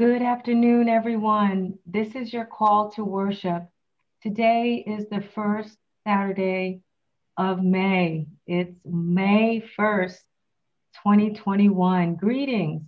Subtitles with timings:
[0.00, 1.78] Good afternoon, everyone.
[1.84, 3.64] This is your call to worship.
[4.22, 5.76] Today is the first
[6.06, 6.80] Saturday
[7.36, 8.26] of May.
[8.46, 10.16] It's May 1st,
[11.04, 12.14] 2021.
[12.14, 12.80] Greetings.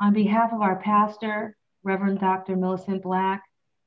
[0.00, 2.56] On behalf of our pastor, Reverend Dr.
[2.56, 3.44] Millicent Black,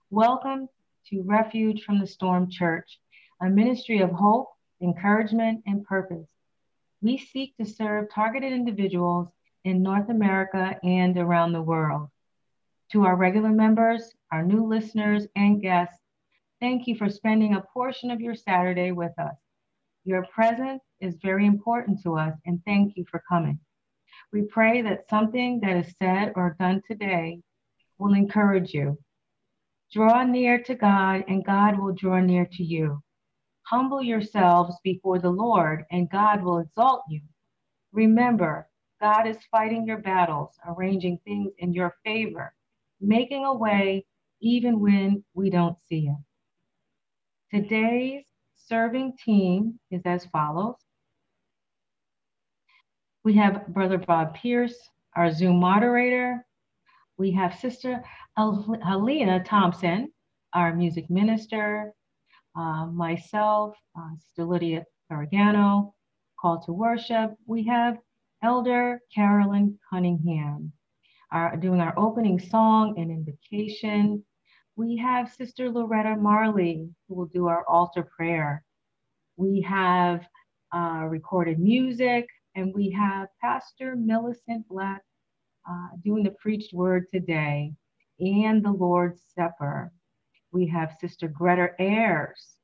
[0.09, 0.69] welcome
[1.07, 2.97] to Refuge from the Storm Church,
[3.41, 4.47] a ministry of hope,
[4.81, 6.29] encouragement, and purpose.
[7.01, 9.27] We seek to serve targeted individuals
[9.65, 12.09] in North America and around the world.
[12.91, 15.99] To our regular members, our new listeners, and guests,
[16.61, 19.37] Thank you for spending a portion of your Saturday with us.
[20.03, 23.59] Your presence is very important to us, and thank you for coming.
[24.33, 27.39] We pray that something that is said or done today
[27.97, 28.97] will encourage you.
[29.93, 33.01] Draw near to God, and God will draw near to you.
[33.63, 37.21] Humble yourselves before the Lord, and God will exalt you.
[37.93, 38.67] Remember,
[38.99, 42.53] God is fighting your battles, arranging things in your favor,
[43.01, 44.05] making a way
[44.41, 46.17] even when we don't see it.
[47.55, 48.25] Today's
[48.67, 50.75] serving team is as follows.
[53.23, 54.75] We have Brother Bob Pierce,
[55.15, 56.45] our Zoom moderator.
[57.17, 58.03] We have Sister
[58.37, 60.11] Helena Thompson,
[60.53, 61.93] our music minister.
[62.55, 65.93] Uh, myself, uh, Sister Lydia Ferragano,
[66.39, 67.35] call to worship.
[67.45, 67.97] We have
[68.43, 70.71] Elder Carolyn Cunningham,
[71.31, 74.23] our, doing our opening song and invocation
[74.79, 78.63] we have Sister Loretta Marley, who will do our altar prayer.
[79.35, 80.25] We have
[80.73, 85.01] uh, recorded music, and we have Pastor Millicent Black
[85.69, 87.73] uh, doing the preached word today
[88.21, 89.91] and the Lord's Supper.
[90.53, 92.55] We have Sister Greta Ayers,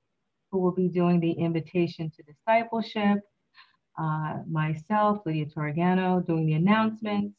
[0.54, 3.20] who will be doing the invitation to discipleship.
[4.00, 7.36] Uh, myself, Lydia Torregano, doing the announcements.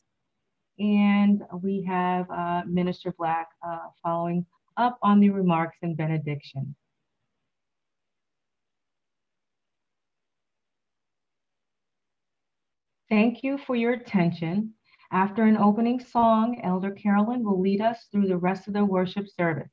[0.78, 4.44] And we have uh, Minister Black uh, following
[4.76, 6.74] up on the remarks and benediction.
[13.08, 14.74] Thank you for your attention.
[15.12, 19.28] After an opening song, Elder Carolyn will lead us through the rest of the worship
[19.28, 19.70] service.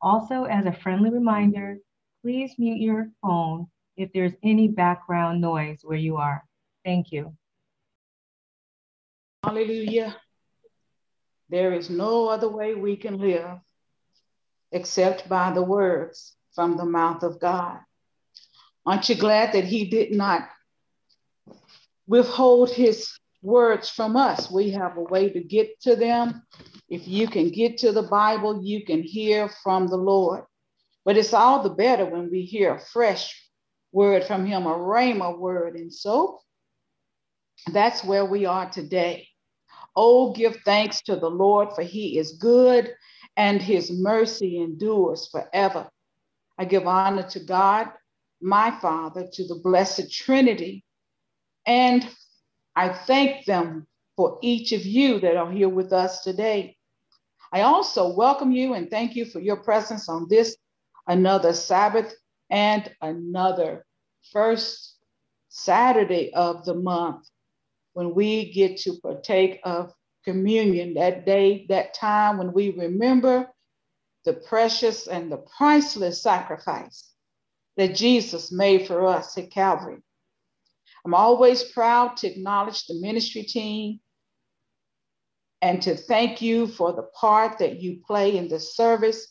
[0.00, 1.78] Also, as a friendly reminder,
[2.22, 6.42] please mute your phone if there's any background noise where you are.
[6.84, 7.36] Thank you.
[9.44, 10.16] Hallelujah.
[11.52, 13.58] There is no other way we can live
[14.72, 17.78] except by the words from the mouth of God.
[18.86, 20.48] Aren't you glad that He did not
[22.06, 23.06] withhold His
[23.42, 24.50] words from us?
[24.50, 26.42] We have a way to get to them.
[26.88, 30.44] If you can get to the Bible, you can hear from the Lord.
[31.04, 33.38] But it's all the better when we hear a fresh
[33.92, 35.76] word from Him, a rhema word.
[35.76, 36.40] And so
[37.70, 39.28] that's where we are today.
[39.94, 42.94] Oh, give thanks to the Lord, for He is good
[43.36, 45.88] and his mercy endures forever.
[46.58, 47.88] I give honor to God,
[48.40, 50.84] my Father, to the Blessed Trinity,
[51.66, 52.08] and
[52.76, 53.86] I thank them
[54.16, 56.76] for each of you that are here with us today.
[57.52, 60.56] I also welcome you and thank you for your presence on this
[61.06, 62.14] another Sabbath
[62.50, 63.84] and another
[64.32, 64.96] first
[65.48, 67.28] Saturday of the month
[67.94, 69.92] when we get to partake of
[70.24, 73.48] communion, that day, that time when we remember
[74.24, 77.10] the precious and the priceless sacrifice
[77.76, 79.98] that Jesus made for us at Calvary.
[81.04, 84.00] I'm always proud to acknowledge the ministry team
[85.60, 89.28] and to thank you for the part that you play in the service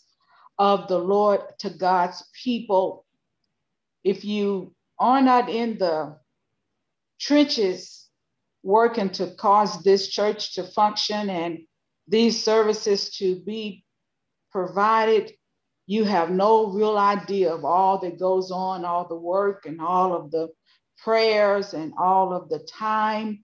[0.57, 3.05] of the Lord to God's people.
[4.03, 6.17] If you are not in the
[7.19, 8.00] trenches
[8.63, 11.59] working to cause this church to function and
[12.07, 13.83] these services to be
[14.51, 15.31] provided,
[15.87, 20.13] you have no real idea of all that goes on, all the work and all
[20.13, 20.49] of the
[21.03, 23.43] prayers and all of the time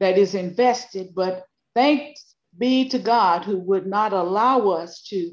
[0.00, 1.14] that is invested.
[1.14, 1.44] But
[1.74, 5.32] thanks be to God who would not allow us to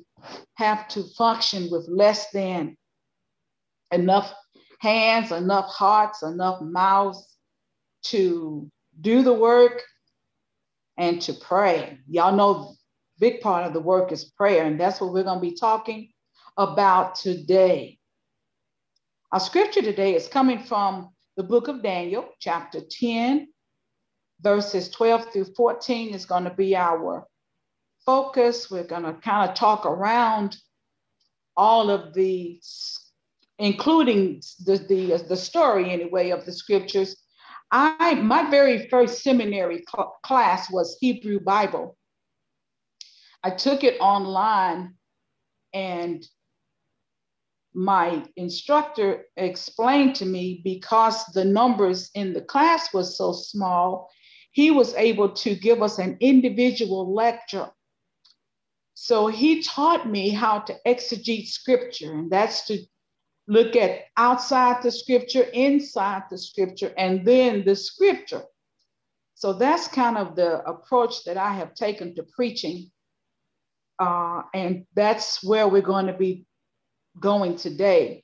[0.55, 2.75] have to function with less than
[3.91, 4.33] enough
[4.79, 7.37] hands, enough hearts, enough mouths
[8.03, 8.69] to
[9.01, 9.81] do the work
[10.97, 11.97] and to pray.
[12.07, 12.75] Y'all know
[13.19, 16.11] big part of the work is prayer, and that's what we're going to be talking
[16.57, 17.97] about today.
[19.31, 23.47] Our scripture today is coming from the book of Daniel, chapter 10,
[24.41, 27.25] verses 12 through 14 is going to be our
[28.05, 28.69] focus.
[28.69, 30.57] We're going to kind of talk around
[31.55, 32.61] all of the,
[33.57, 37.15] including the, the, the story anyway of the scriptures.
[37.73, 41.97] I my very first seminary cl- class was Hebrew Bible.
[43.43, 44.93] I took it online
[45.73, 46.23] and
[47.73, 54.11] my instructor explained to me because the numbers in the class was so small,
[54.51, 57.71] he was able to give us an individual lecture.
[58.93, 62.85] So he taught me how to exegete scripture, and that's to
[63.47, 68.43] look at outside the scripture, inside the scripture, and then the scripture.
[69.35, 72.91] So that's kind of the approach that I have taken to preaching.
[73.99, 76.45] Uh, and that's where we're going to be
[77.19, 78.23] going today.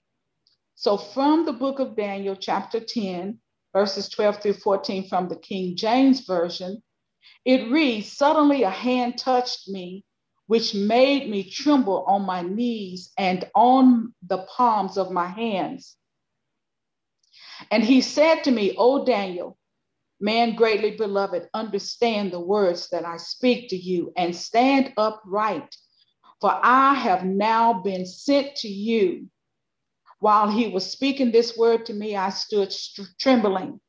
[0.76, 3.38] So, from the book of Daniel, chapter 10,
[3.74, 6.82] verses 12 through 14 from the King James Version,
[7.46, 10.06] it reads Suddenly a hand touched me,
[10.50, 15.96] which made me tremble on my knees and on the palms of my hands.
[17.70, 19.60] And he said to me, O Daniel,
[20.20, 25.76] man greatly beloved, understand the words that I speak to you and stand upright
[26.42, 29.28] for I have now been sent to you.
[30.20, 32.74] While he was speaking this word to me, I stood
[33.20, 33.80] trembling.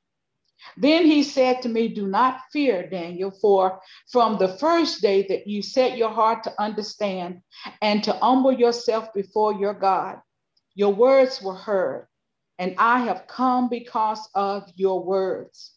[0.77, 3.81] Then he said to me, Do not fear, Daniel, for
[4.11, 7.43] from the first day that you set your heart to understand
[7.83, 10.21] and to humble yourself before your God,
[10.75, 12.09] your words were heard,
[12.59, 15.73] and I have come because of your words.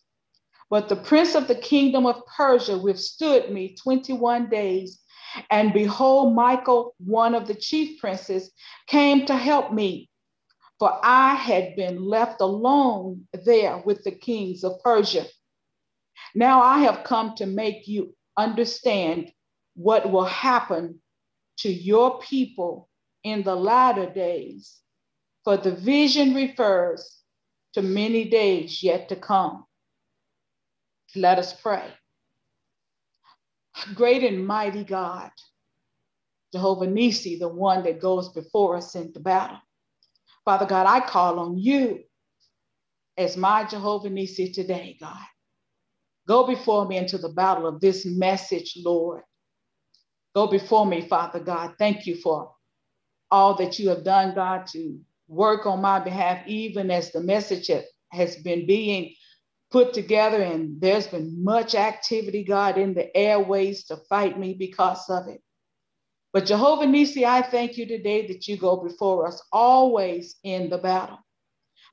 [0.69, 5.03] But the prince of the kingdom of Persia withstood me 21 days
[5.49, 8.51] and behold, Michael, one of the chief princes,
[8.87, 10.09] came to help me,
[10.83, 15.25] for I had been left alone there with the kings of Persia.
[16.35, 19.31] Now I have come to make you understand
[19.75, 20.99] what will happen
[21.59, 22.89] to your people
[23.23, 24.81] in the latter days,
[25.45, 27.17] for the vision refers
[27.75, 29.63] to many days yet to come.
[31.15, 31.85] Let us pray.
[33.95, 35.31] Great and mighty God,
[36.51, 39.59] Jehovah Nisi, the one that goes before us into battle.
[40.45, 41.99] Father God, I call on you
[43.17, 45.17] as my Jehovah Nisi today, God.
[46.27, 49.23] Go before me into the battle of this message, Lord.
[50.35, 51.75] Go before me, Father God.
[51.77, 52.53] Thank you for
[53.29, 57.69] all that you have done, God, to work on my behalf, even as the message
[58.11, 59.13] has been being
[59.71, 65.09] put together, and there's been much activity, God, in the airways to fight me because
[65.09, 65.41] of it.
[66.33, 70.79] But Jehovah Nisi, I thank you today that you go before us always in the
[70.79, 71.19] battle.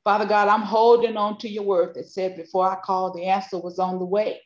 [0.02, 3.58] Father God, I'm holding on to your word that said before I called, the answer
[3.58, 4.40] was on the way.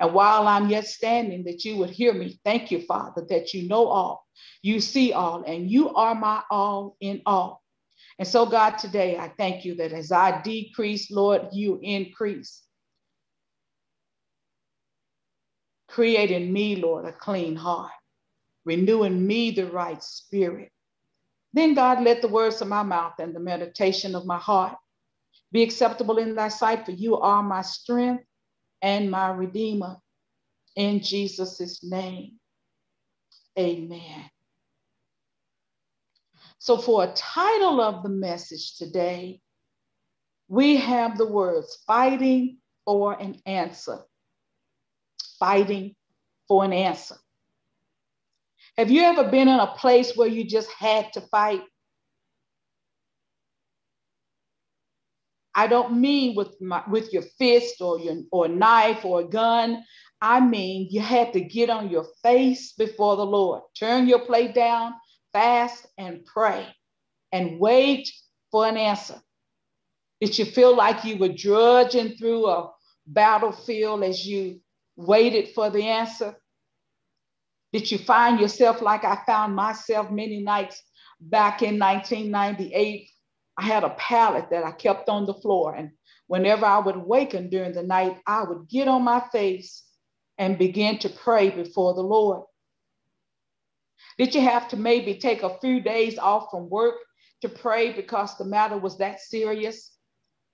[0.00, 2.40] And while I'm yet standing, that you would hear me.
[2.44, 4.26] Thank you, Father, that you know all,
[4.62, 7.62] you see all, and you are my all in all.
[8.18, 12.62] And so, God, today I thank you that as I decrease, Lord, you increase.
[15.88, 17.92] Create in me, Lord, a clean heart,
[18.66, 20.70] renewing me the right spirit.
[21.54, 24.76] Then, God, let the words of my mouth and the meditation of my heart
[25.52, 28.24] be acceptable in thy sight, for you are my strength
[28.82, 29.96] and my redeemer.
[30.74, 32.32] In Jesus' name,
[33.58, 34.30] amen.
[36.58, 39.40] So, for a title of the message today,
[40.48, 44.04] we have the words fighting for an answer
[45.38, 45.94] fighting
[46.48, 47.16] for an answer.
[48.78, 51.62] Have you ever been in a place where you just had to fight?
[55.54, 59.82] I don't mean with my, with your fist or your or knife or a gun.
[60.20, 64.54] I mean you had to get on your face before the Lord, turn your plate
[64.54, 64.92] down,
[65.32, 66.66] fast and pray,
[67.32, 68.10] and wait
[68.50, 69.20] for an answer.
[70.20, 72.72] Did you feel like you were drudging through a
[73.06, 74.60] battlefield as you
[74.96, 76.36] waited for the answer?
[77.72, 80.82] Did you find yourself like I found myself many nights
[81.20, 83.10] back in 1998?
[83.58, 85.74] I had a pallet that I kept on the floor.
[85.74, 85.90] And
[86.26, 89.84] whenever I would waken during the night, I would get on my face
[90.38, 92.42] and begin to pray before the Lord.
[94.18, 96.94] Did you have to maybe take a few days off from work
[97.42, 99.92] to pray because the matter was that serious?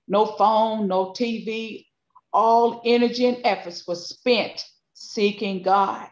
[0.09, 1.87] No phone, no TV,
[2.33, 4.65] all energy and efforts were spent
[4.95, 6.09] seeking God.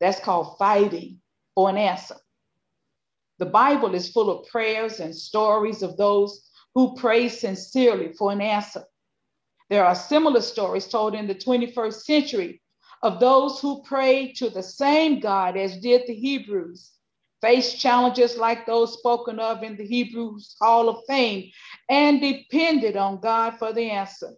[0.00, 1.20] That's called fighting
[1.54, 2.16] for an answer.
[3.38, 8.40] The Bible is full of prayers and stories of those who pray sincerely for an
[8.40, 8.84] answer.
[9.68, 12.62] There are similar stories told in the 21st century
[13.02, 16.90] of those who prayed to the same God as did the Hebrews,
[17.40, 21.50] faced challenges like those spoken of in the Hebrews Hall of Fame,
[21.88, 24.32] and depended on God for the answer.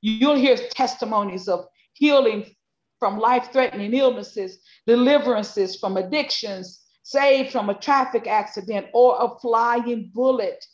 [0.00, 2.54] You'll hear testimonies of healing
[3.02, 10.08] from life threatening illnesses, deliverances from addictions, saved from a traffic accident or a flying
[10.14, 10.64] bullet.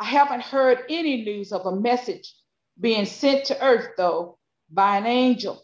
[0.00, 2.34] I haven't heard any news of a message
[2.80, 4.38] being sent to earth, though,
[4.70, 5.62] by an angel.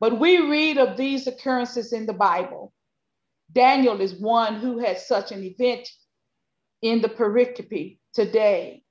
[0.00, 2.72] But we read of these occurrences in the Bible.
[3.52, 5.88] Daniel is one who had such an event
[6.82, 8.82] in the pericope today.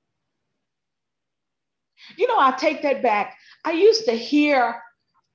[2.16, 3.36] You know, I take that back.
[3.62, 4.80] I used to hear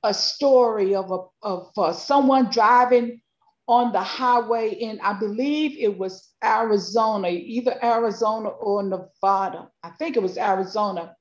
[0.04, 3.22] a story of, a, of uh, someone driving
[3.68, 9.70] on the highway in, I believe it was Arizona, either Arizona or Nevada.
[9.84, 11.16] I think it was Arizona.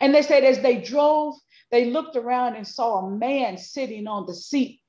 [0.00, 1.34] And they said as they drove,
[1.70, 4.80] they looked around and saw a man sitting on the seat,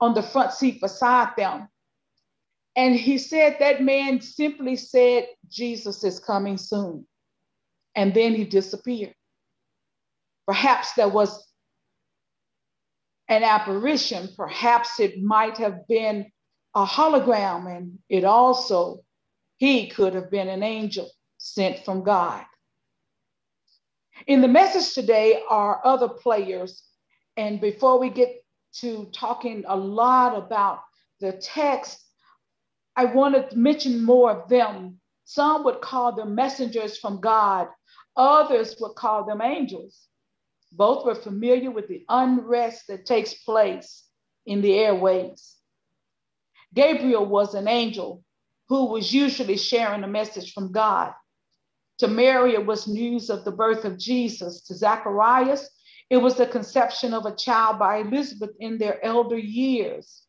[0.00, 1.68] on the front seat beside them.
[2.76, 7.06] And he said that man simply said, Jesus is coming soon.
[7.94, 9.14] And then he disappeared.
[10.46, 11.46] Perhaps there was
[13.30, 14.28] an apparition.
[14.36, 16.30] Perhaps it might have been
[16.74, 19.00] a hologram, and it also,
[19.56, 21.08] he could have been an angel
[21.38, 22.44] sent from God.
[24.26, 26.82] In the message today are other players.
[27.36, 28.44] And before we get
[28.80, 30.80] to talking a lot about
[31.20, 32.04] the text,
[32.96, 35.00] I want to mention more of them.
[35.24, 37.68] Some would call them messengers from God,
[38.16, 40.09] others would call them angels.
[40.72, 44.04] Both were familiar with the unrest that takes place
[44.46, 45.56] in the airways.
[46.74, 48.22] Gabriel was an angel
[48.68, 51.12] who was usually sharing a message from God.
[51.98, 54.62] To Mary, it was news of the birth of Jesus.
[54.62, 55.68] To Zacharias,
[56.08, 60.22] it was the conception of a child by Elizabeth in their elder years.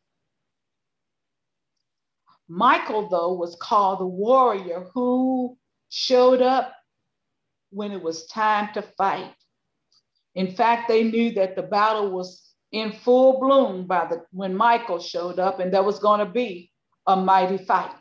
[2.48, 5.56] Michael, though, was called the warrior who
[5.88, 6.74] showed up
[7.70, 9.34] when it was time to fight.
[10.34, 14.98] In fact, they knew that the battle was in full bloom by the when Michael
[14.98, 16.70] showed up, and there was going to be
[17.06, 17.94] a mighty fight.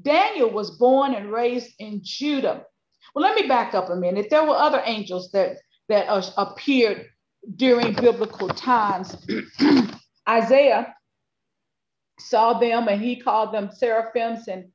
[0.00, 2.64] Daniel was born and raised in Judah.
[3.14, 4.28] Well, let me back up a minute.
[4.30, 5.56] There were other angels that
[5.88, 7.06] that uh, appeared
[7.56, 9.16] during biblical times.
[10.28, 10.94] Isaiah
[12.18, 14.70] saw them and he called them seraphims and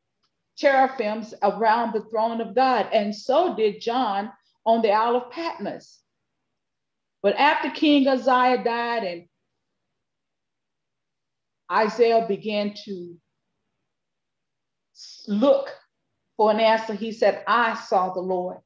[0.55, 2.87] cherubim around the throne of God.
[2.91, 4.31] And so did John
[4.65, 6.02] on the Isle of Patmos.
[7.23, 9.25] But after King Uzziah died and
[11.71, 13.15] Isaiah began to
[15.27, 15.69] look
[16.37, 18.57] for an answer, he said, I saw the Lord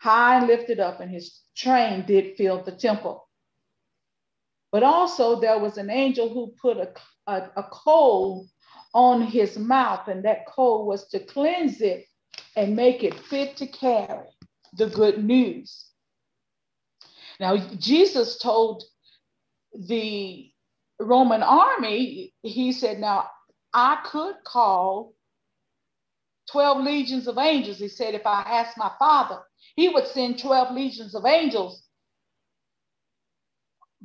[0.00, 3.26] high and lifted up, and his train did fill the temple.
[4.70, 6.92] But also, there was an angel who put a,
[7.26, 8.46] a, a coal
[8.94, 12.04] on his mouth, and that coal was to cleanse it
[12.56, 14.28] and make it fit to carry
[14.74, 15.87] the good news.
[17.40, 18.84] Now, Jesus told
[19.72, 20.50] the
[21.00, 23.30] Roman army, he said, Now,
[23.72, 25.14] I could call
[26.50, 27.78] 12 legions of angels.
[27.78, 29.40] He said, If I asked my father,
[29.76, 31.84] he would send 12 legions of angels,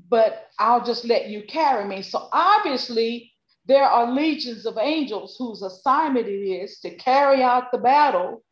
[0.10, 2.04] but I'll just let you carry me.
[2.04, 3.32] So, obviously,
[3.66, 8.44] there are legions of angels whose assignment it is to carry out the battle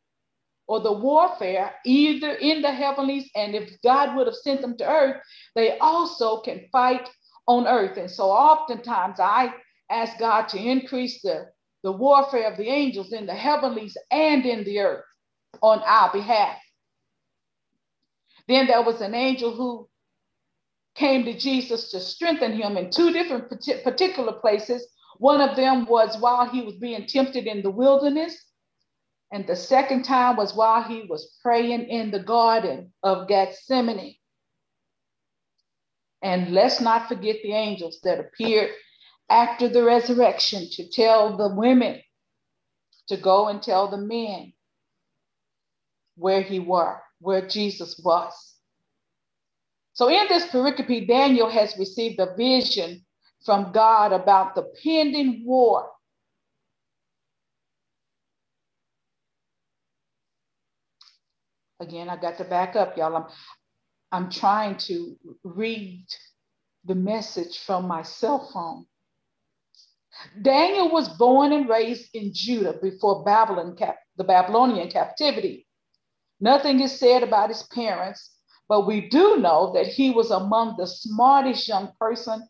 [0.71, 4.89] or the warfare, either in the heavenlies, and if God would have sent them to
[4.89, 5.21] earth,
[5.53, 7.09] they also can fight
[7.45, 7.97] on earth.
[7.97, 9.53] And so oftentimes I
[9.89, 11.47] ask God to increase the,
[11.83, 15.03] the warfare of the angels in the heavenlies and in the earth
[15.61, 16.57] on our behalf.
[18.47, 19.89] Then there was an angel who
[20.95, 23.49] came to Jesus to strengthen him in two different
[23.83, 24.87] particular places.
[25.17, 28.41] One of them was while he was being tempted in the wilderness,
[29.31, 34.15] and the second time was while he was praying in the garden of Gethsemane.
[36.21, 38.71] And let's not forget the angels that appeared
[39.29, 42.01] after the resurrection to tell the women
[43.07, 44.53] to go and tell the men
[46.15, 48.33] where he were, where Jesus was.
[49.93, 53.05] So in this pericope, Daniel has received a vision
[53.45, 55.89] from God about the pending war
[61.81, 63.17] Again, I got to back up, y'all.
[63.17, 63.25] I'm,
[64.11, 66.07] I'm trying to read
[66.85, 68.85] the message from my cell phone.
[70.41, 75.67] Daniel was born and raised in Judah before Babylon cap- the Babylonian captivity.
[76.41, 78.31] Nothing is said about his parents,
[78.69, 82.47] but we do know that he was among the smartest young person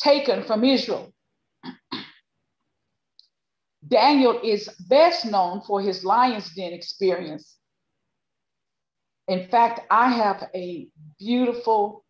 [0.00, 1.13] taken from Israel.
[3.94, 7.58] Daniel is best known for his lion's den experience.
[9.28, 10.88] In fact, I have a
[11.20, 12.04] beautiful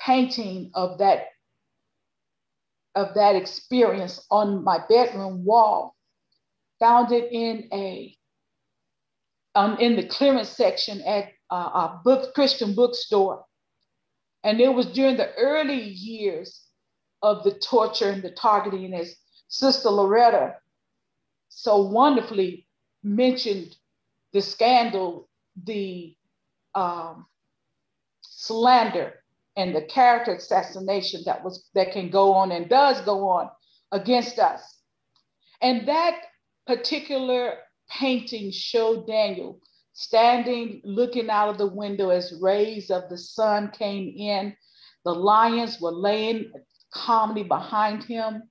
[0.00, 1.26] painting of that
[2.94, 5.94] of that experience on my bedroom wall.
[6.80, 8.16] Found it in a
[9.54, 13.44] um, in the clearance section at uh, a book Christian bookstore,
[14.42, 16.62] and it was during the early years
[17.20, 19.14] of the torture and the targeting, as
[19.48, 20.56] Sister Loretta
[21.48, 22.66] so wonderfully
[23.02, 23.76] mentioned
[24.32, 25.28] the scandal,
[25.64, 26.14] the
[26.74, 27.26] um,
[28.22, 29.14] slander,
[29.56, 33.50] and the character assassination that was that can go on and does go on
[33.92, 34.78] against us.
[35.60, 36.20] And that
[36.66, 37.54] particular
[37.88, 39.58] painting showed Daniel
[39.94, 44.56] standing looking out of the window as rays of the sun came in.
[45.04, 46.52] The lions were laying
[46.92, 48.48] calmly behind him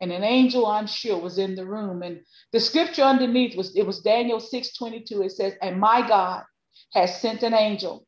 [0.00, 2.02] and an angel i'm sure was in the room.
[2.02, 2.20] And
[2.52, 6.44] the scripture underneath was it was daniel 6 22 it says and my god
[6.92, 8.06] has sent an angel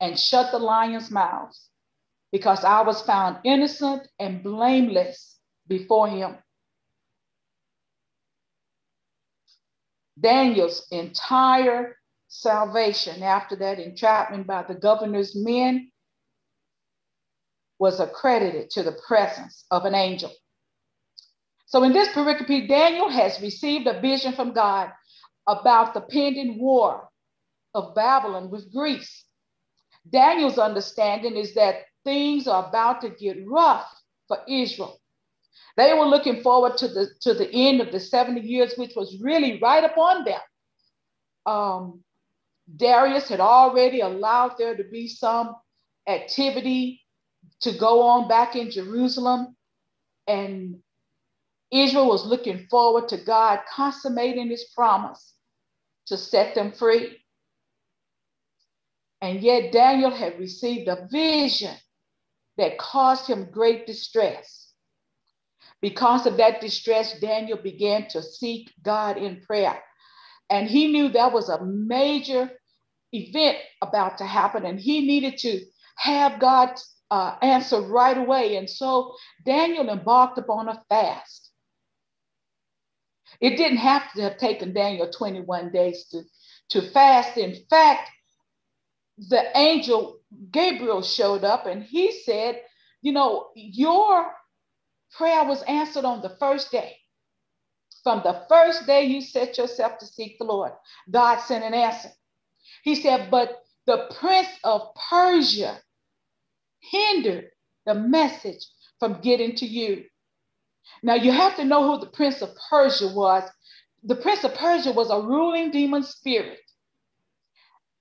[0.00, 1.68] and shut the lions mouths
[2.32, 5.28] because i was found innocent and blameless
[5.68, 6.36] before him.
[10.18, 15.92] Daniel's entire salvation after that entrapment by the governor's men
[17.78, 20.32] was accredited to the presence of an angel
[21.68, 24.90] so in this pericope, Daniel has received a vision from God
[25.46, 27.08] about the pending war
[27.74, 29.24] of Babylon with Greece.
[30.10, 33.86] Daniel's understanding is that things are about to get rough
[34.28, 34.98] for Israel.
[35.76, 39.18] They were looking forward to the to the end of the 70 years, which was
[39.20, 40.40] really right upon them.
[41.44, 42.02] Um,
[42.74, 45.54] Darius had already allowed there to be some
[46.06, 47.02] activity
[47.60, 49.54] to go on back in Jerusalem.
[50.26, 50.78] And
[51.70, 55.34] Israel was looking forward to God consummating his promise
[56.06, 57.18] to set them free.
[59.20, 61.74] And yet Daniel had received a vision
[62.56, 64.72] that caused him great distress.
[65.80, 69.80] Because of that distress, Daniel began to seek God in prayer.
[70.50, 72.50] And he knew that was a major
[73.12, 75.64] event about to happen, and he needed to
[75.96, 76.70] have God
[77.10, 78.56] uh, answer right away.
[78.56, 81.47] And so Daniel embarked upon a fast.
[83.40, 86.22] It didn't have to have taken Daniel 21 days to,
[86.70, 87.36] to fast.
[87.36, 88.10] In fact,
[89.18, 92.60] the angel Gabriel showed up and he said,
[93.02, 94.32] You know, your
[95.16, 96.96] prayer was answered on the first day.
[98.02, 100.72] From the first day you set yourself to seek the Lord,
[101.10, 102.10] God sent an answer.
[102.82, 105.80] He said, But the prince of Persia
[106.80, 107.50] hindered
[107.86, 108.66] the message
[109.00, 110.04] from getting to you.
[111.02, 113.48] Now you have to know who the prince of Persia was.
[114.04, 116.60] The prince of Persia was a ruling demon spirit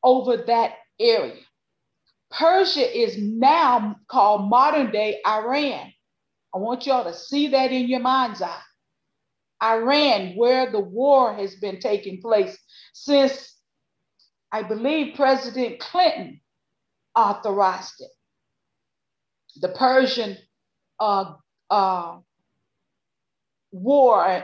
[0.03, 1.41] over that area.
[2.29, 5.91] Persia is now called modern day Iran.
[6.53, 8.61] I want y'all to see that in your mind's eye.
[9.63, 12.57] Iran, where the war has been taking place
[12.93, 13.55] since
[14.51, 16.41] I believe President Clinton
[17.15, 18.11] authorized it.
[19.61, 20.37] The Persian
[20.99, 21.33] uh,
[21.69, 22.19] uh,
[23.81, 24.43] war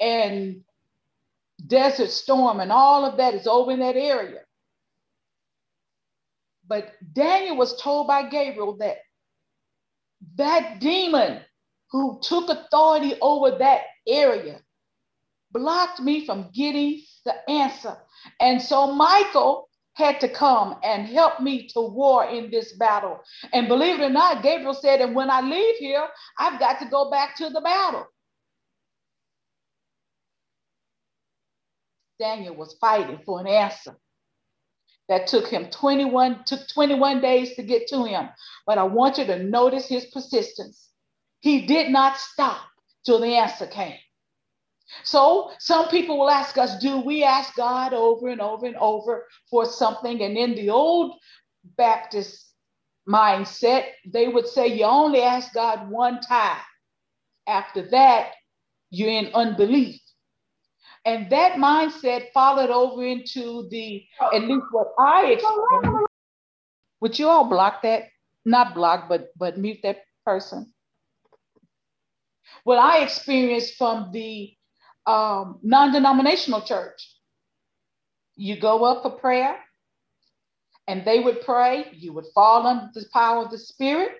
[0.00, 0.62] and
[1.66, 4.40] desert storm and all of that is over in that area.
[6.66, 8.98] But Daniel was told by Gabriel that
[10.36, 11.40] that demon
[11.90, 14.60] who took authority over that area
[15.52, 17.96] blocked me from getting the answer.
[18.40, 23.20] And so Michael had to come and help me to war in this battle.
[23.52, 26.06] And believe it or not, Gabriel said, and when I leave here,
[26.38, 28.06] I've got to go back to the battle.
[32.20, 33.96] Daniel was fighting for an answer.
[35.08, 38.28] That took him 21, took 21 days to get to him.
[38.64, 40.90] But I want you to notice his persistence.
[41.40, 42.60] He did not stop
[43.04, 43.98] till the answer came.
[45.02, 49.26] So some people will ask us, do we ask God over and over and over
[49.50, 50.22] for something?
[50.22, 51.16] And in the old
[51.76, 52.52] Baptist
[53.08, 56.60] mindset, they would say you only ask God one time.
[57.46, 58.32] After that,
[58.90, 60.00] you're in unbelief.
[61.04, 66.06] And that mindset followed over into the, at least what I experienced.
[67.00, 68.08] Would you all block that?
[68.44, 70.72] Not block, but but mute that person.
[72.64, 74.54] What I experienced from the
[75.06, 77.16] um, non-denominational church.
[78.36, 79.58] You go up for prayer,
[80.86, 81.86] and they would pray.
[81.92, 84.12] You would fall under the power of the Spirit,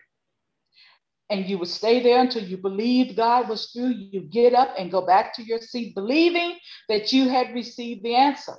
[1.31, 3.95] and you would stay there until you believed God was through.
[3.95, 6.57] You get up and go back to your seat, believing
[6.89, 8.55] that you had received the answer.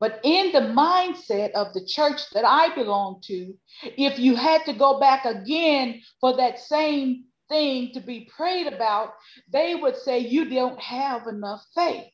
[0.00, 4.74] But in the mindset of the church that I belong to, if you had to
[4.74, 9.14] go back again for that same thing to be prayed about,
[9.50, 12.12] they would say, You don't have enough faith.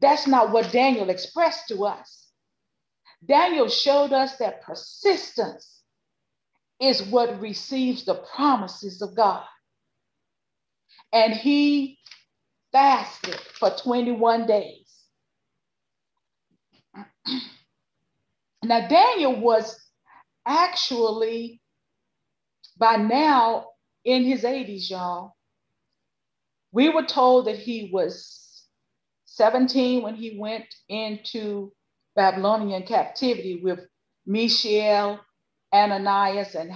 [0.00, 2.28] That's not what Daniel expressed to us.
[3.26, 5.73] Daniel showed us that persistence
[6.80, 9.44] is what receives the promises of God.
[11.12, 11.98] And he
[12.72, 14.92] fasted for 21 days.
[18.64, 19.78] now, Daniel was
[20.46, 21.60] actually
[22.76, 23.68] by now
[24.04, 25.34] in his 80s, y'all.
[26.72, 28.66] We were told that he was
[29.26, 31.72] 17 when he went into
[32.16, 33.80] Babylonian captivity with
[34.26, 35.20] Mishael,
[35.74, 36.72] Ananias, and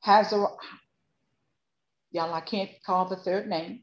[0.00, 0.48] Hazar.
[2.12, 3.82] Y'all, I can't call the third name.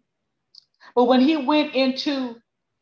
[0.95, 2.35] But when he went into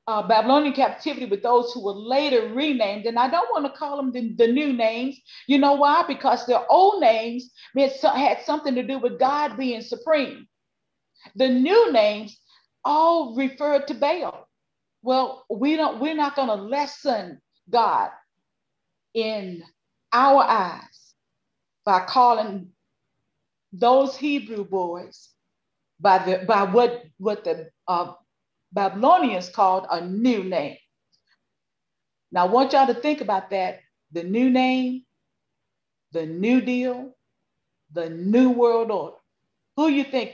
[0.08, 3.06] uh, Babylonian captivity with those who were later renamed.
[3.06, 5.19] And I don't want to call them the, the new names.
[5.48, 6.04] You know why?
[6.08, 10.48] Because their old names had something to do with God being supreme.
[11.36, 12.39] The new names
[12.84, 14.44] all referred to Baal.
[15.06, 17.39] Well, we don't, we're not going to lessen
[17.70, 18.10] God
[19.13, 19.62] in
[20.12, 21.13] our eyes
[21.86, 22.70] by calling
[23.72, 25.30] those Hebrew boys
[26.00, 28.13] by the by what what the uh,
[28.72, 30.78] Babylonians called a new name.
[32.32, 35.04] Now, I want y'all to think about that the new name,
[36.13, 37.15] the new deal,
[37.94, 39.18] the new world order.
[39.76, 40.32] Who you think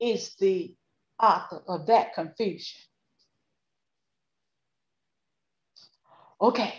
[0.00, 0.74] is the
[1.20, 2.78] author of that confusion?
[6.40, 6.74] Okay.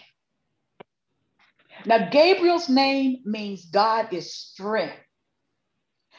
[1.85, 4.97] Now, Gabriel's name means God is strength.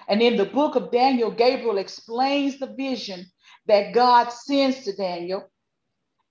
[0.09, 3.27] And in the book of Daniel, Gabriel explains the vision
[3.67, 5.51] that God sends to Daniel.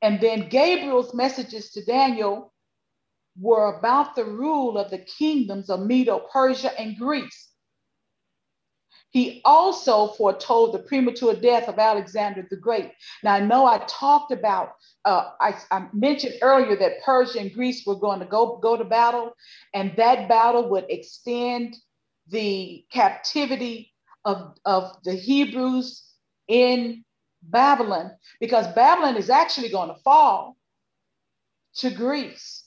[0.02, 2.54] And then Gabriel's messages to Daniel
[3.40, 7.47] were about the rule of the kingdoms of Medo, Persia, and Greece.
[9.12, 12.92] He also foretold the premature death of Alexander the Great.
[13.24, 14.74] Now, I know I talked about,
[15.06, 18.84] uh, I, I, mentioned earlier that Persia and Greece were going to go, go to
[18.84, 19.34] battle,
[19.74, 21.78] and that battle would extend
[22.28, 23.94] the captivity
[24.26, 26.04] of, of the Hebrews
[26.50, 27.06] in
[27.42, 30.58] Babylon, because Babylon is actually going to fall
[31.76, 32.66] to Greece.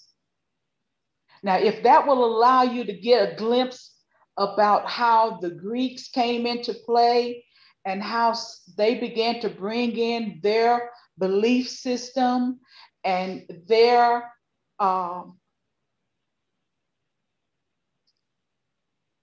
[1.42, 3.94] Now, if that will allow you to get a glimpse
[4.40, 7.44] about how the Greeks came into play
[7.84, 8.34] and how
[8.78, 12.58] they began to bring in their belief system
[13.04, 14.32] and their
[14.78, 15.38] um,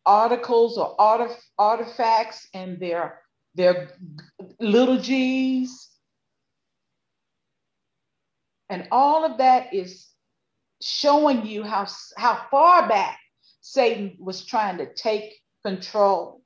[0.06, 3.20] articles or artif- artifacts and their,
[3.56, 3.90] their
[4.60, 5.90] little g's.
[8.70, 10.10] And all of that is
[10.80, 13.18] showing you how, how far back
[13.68, 16.42] Satan was trying to take control.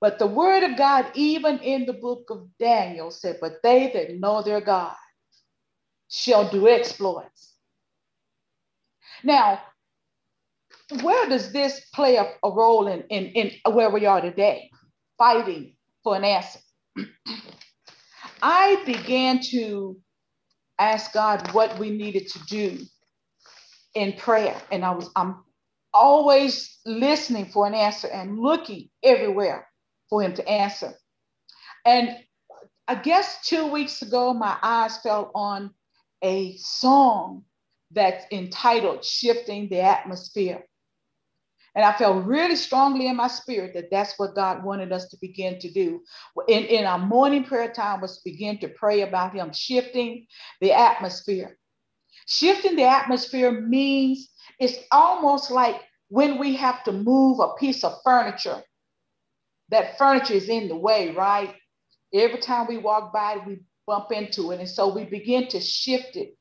[0.00, 4.18] But the word of God, even in the book of Daniel, said, But they that
[4.18, 4.96] know their God
[6.10, 7.54] shall do exploits.
[9.22, 9.60] Now,
[11.02, 14.70] where does this play a, a role in, in, in where we are today,
[15.18, 16.60] fighting for an answer?
[18.42, 19.96] I began to
[20.78, 22.78] ask God what we needed to do
[23.94, 25.36] in prayer, and I was I'm
[25.96, 29.66] always listening for an answer and looking everywhere
[30.08, 30.92] for Him to answer.
[31.84, 32.16] And
[32.88, 35.72] I guess two weeks ago, my eyes fell on
[36.22, 37.44] a song
[37.90, 40.64] that's entitled "Shifting the Atmosphere."
[41.76, 45.18] And I felt really strongly in my spirit that that's what God wanted us to
[45.20, 46.00] begin to do.
[46.48, 50.26] In, in our morning prayer time was begin to pray about him shifting
[50.62, 51.58] the atmosphere.
[52.26, 57.98] Shifting the atmosphere means it's almost like when we have to move a piece of
[58.04, 58.62] furniture,
[59.70, 61.54] that furniture is in the way, right?
[62.14, 64.60] Every time we walk by, we bump into it.
[64.60, 66.36] And so we begin to shift it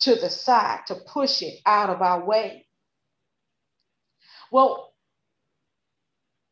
[0.00, 2.66] to the side, to push it out of our way.
[4.52, 4.94] Well,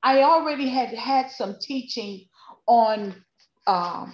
[0.02, 2.26] I already had had some teaching
[2.66, 3.24] on
[3.66, 4.12] um,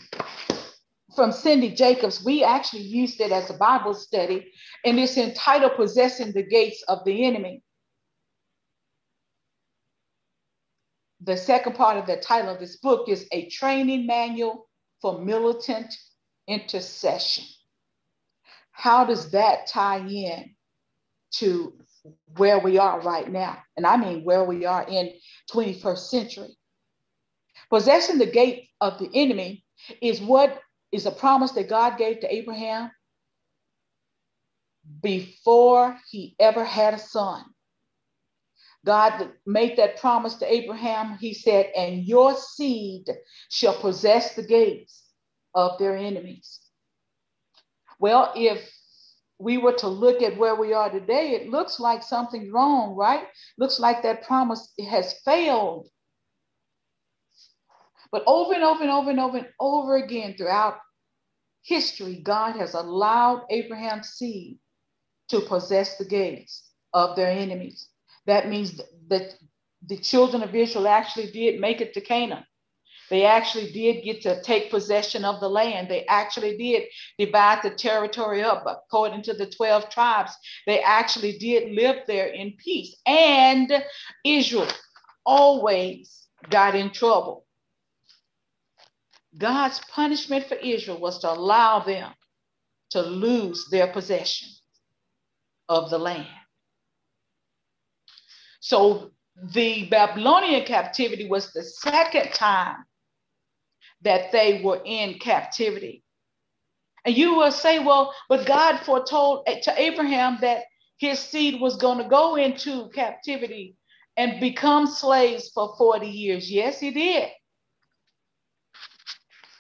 [1.15, 2.25] from Cindy Jacobs.
[2.25, 4.53] We actually used it as a Bible study,
[4.85, 7.63] and it's entitled Possessing the Gates of the Enemy.
[11.25, 14.69] The second part of the title of this book is A Training Manual
[15.01, 15.95] for Militant
[16.49, 17.45] Intercession.
[18.73, 20.55] How does that tie in
[21.35, 21.75] to
[22.37, 23.59] where we are right now?
[23.77, 25.13] And I mean where we are in
[25.53, 26.57] 21st century.
[27.71, 29.65] Possessing the gate of the enemy
[30.01, 30.59] is what
[30.93, 32.91] is a promise that God gave to Abraham
[35.01, 37.45] before he ever had a son.
[38.85, 41.17] God made that promise to Abraham.
[41.19, 43.09] He said, and your seed
[43.49, 45.05] shall possess the gates
[45.55, 46.61] of their enemies.
[48.01, 48.69] Well, if
[49.39, 53.27] we were to look at where we are today, it looks like something's wrong, right?
[53.57, 55.89] Looks like that promise has failed.
[58.13, 60.79] But over and over and over and over and over again throughout
[61.63, 64.59] history, God has allowed Abraham's seed
[65.29, 67.89] to possess the gates of their enemies.
[68.27, 69.35] That means that
[69.87, 72.45] the children of Israel actually did make it to Canaan.
[73.09, 75.89] They actually did get to take possession of the land.
[75.89, 76.85] They actually did
[77.19, 80.33] divide the territory up according to the 12 tribes.
[80.67, 82.97] They actually did live there in peace.
[83.07, 83.85] And
[84.25, 84.69] Israel
[85.27, 87.42] always got in trouble
[89.37, 92.13] God's punishment for Israel was to allow them
[92.91, 94.49] to lose their possession
[95.69, 96.29] of the land.
[98.61, 99.11] So
[99.43, 102.85] the Babylonian captivity was the second time
[104.03, 106.05] that they were in captivity.
[107.05, 110.65] And you will say, well, but God foretold to Abraham that
[110.99, 113.77] his seed was going to go into captivity
[114.17, 116.51] and become slaves for 40 years.
[116.51, 117.31] Yes, he did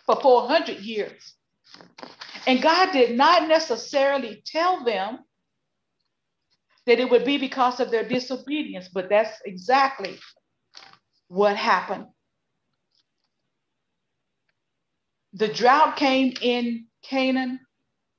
[0.06, 1.34] for 400 years.
[2.46, 5.20] And God did not necessarily tell them
[6.86, 10.18] that it would be because of their disobedience, but that's exactly
[11.28, 12.06] what happened.
[15.34, 17.60] The drought came in Canaan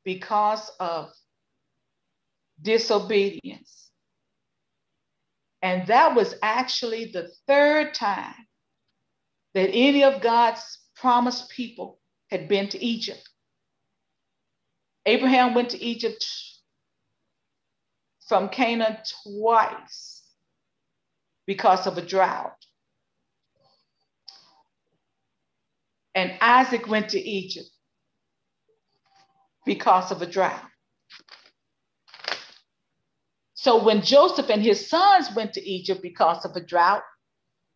[0.04, 1.12] because of
[2.62, 3.92] disobedience.
[5.62, 8.48] And that was actually the third time
[9.54, 12.00] that any of God's promised people
[12.32, 13.28] had been to Egypt.
[15.06, 16.26] Abraham went to Egypt
[18.30, 20.24] from Canaan twice
[21.46, 22.56] because of a drought.
[26.16, 27.70] And Isaac went to Egypt
[29.66, 30.64] because of a drought.
[33.56, 37.04] So when Joseph and his sons went to Egypt because of a drought,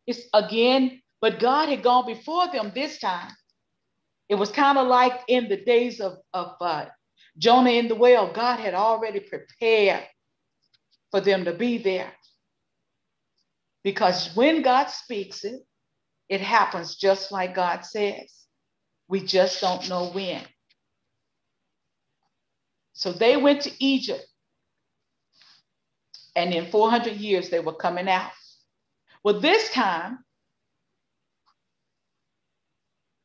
[0.05, 3.31] it's again but God had gone before them this time.
[4.29, 6.85] It was kind of like in the days of, of uh,
[7.37, 10.03] Jonah in the well, God had already prepared
[11.11, 12.11] for them to be there.
[13.83, 15.61] Because when God speaks it,
[16.29, 18.33] it happens just like God says.
[19.07, 20.41] We just don't know when.
[22.93, 24.25] So they went to Egypt.
[26.35, 28.31] And in 400 years, they were coming out.
[29.23, 30.19] Well, this time,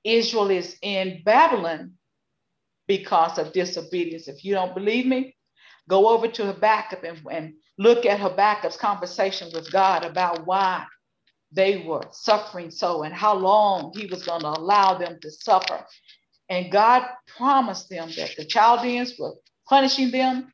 [0.05, 1.95] Israel is in Babylon
[2.87, 4.29] because of disobedience.
[4.29, 5.37] If you don't believe me,
[5.89, 10.85] go over to Habakkuk and, and look at Habakkuk's conversation with God about why
[11.53, 15.85] they were suffering so and how long he was going to allow them to suffer.
[16.49, 19.35] And God promised them that the Chaldeans were
[19.69, 20.53] punishing them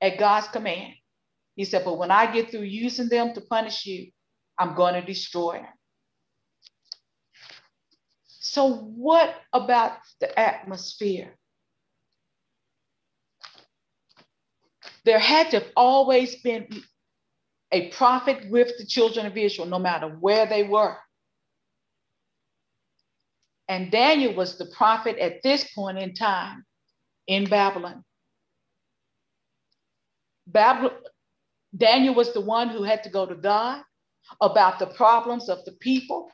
[0.00, 0.94] at God's command.
[1.56, 4.10] He said, But when I get through using them to punish you,
[4.58, 5.81] I'm going to destroy them.
[8.52, 11.38] So, what about the atmosphere?
[15.06, 16.68] There had to have always been
[17.72, 20.98] a prophet with the children of Israel, no matter where they were.
[23.68, 26.66] And Daniel was the prophet at this point in time
[27.26, 28.04] in Babylon.
[30.46, 30.98] Babylon
[31.74, 33.82] Daniel was the one who had to go to God
[34.42, 36.30] about the problems of the people.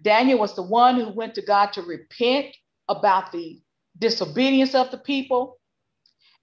[0.00, 2.54] Daniel was the one who went to God to repent
[2.88, 3.60] about the
[3.98, 5.58] disobedience of the people.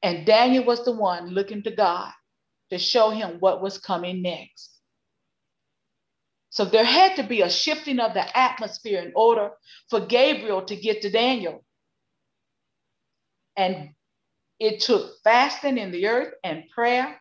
[0.01, 2.11] And Daniel was the one looking to God
[2.71, 4.71] to show him what was coming next.
[6.49, 9.51] So there had to be a shifting of the atmosphere in order
[9.89, 11.63] for Gabriel to get to Daniel.
[13.55, 13.89] And
[14.59, 17.19] it took fasting in the earth and prayer,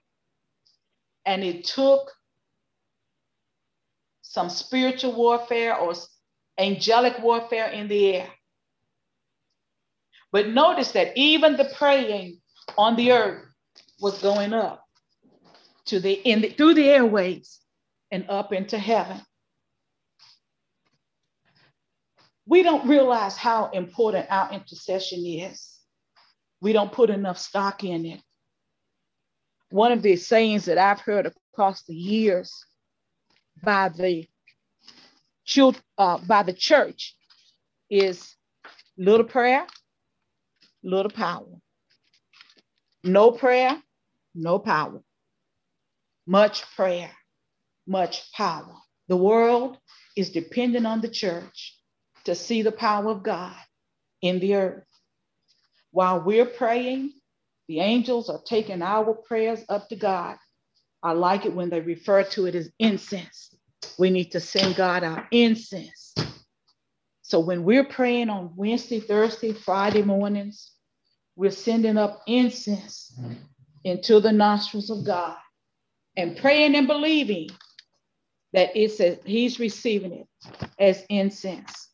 [1.24, 2.10] and it took
[4.22, 5.94] some spiritual warfare or
[6.58, 8.28] angelic warfare in the air.
[10.30, 12.40] But notice that even the praying
[12.78, 13.44] on the earth
[14.00, 14.84] was going up
[15.86, 17.60] to the in the, through the airways
[18.10, 19.20] and up into heaven.
[22.46, 25.78] We don't realize how important our intercession is.
[26.60, 28.20] We don't put enough stock in it.
[29.70, 32.64] One of the sayings that I've heard across the years
[33.62, 34.26] by the
[35.98, 37.16] uh, by the church
[37.90, 38.34] is
[38.98, 39.66] little prayer,
[40.84, 41.46] little power.
[43.04, 43.80] No prayer,
[44.34, 45.02] no power.
[46.26, 47.10] Much prayer,
[47.86, 48.76] much power.
[49.08, 49.78] The world
[50.16, 51.78] is dependent on the church
[52.24, 53.56] to see the power of God
[54.22, 54.84] in the earth.
[55.92, 57.12] While we're praying,
[57.68, 60.36] the angels are taking our prayers up to God.
[61.02, 63.51] I like it when they refer to it as incense.
[63.98, 66.14] We need to send God our incense.
[67.22, 70.72] So when we're praying on Wednesday, Thursday, Friday mornings,
[71.36, 73.18] we're sending up incense
[73.84, 75.36] into the nostrils of God
[76.16, 77.48] and praying and believing
[78.52, 80.26] that it's a, he's receiving it
[80.78, 81.88] as incense.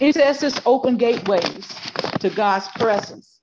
[0.00, 1.68] Intercessors open gateways
[2.20, 3.33] to God's presence.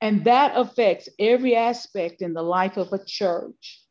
[0.00, 3.82] And that affects every aspect in the life of a church.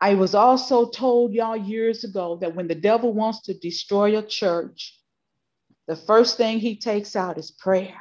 [0.00, 4.22] I was also told y'all years ago that when the devil wants to destroy a
[4.22, 4.98] church,
[5.88, 7.96] the first thing he takes out is prayer.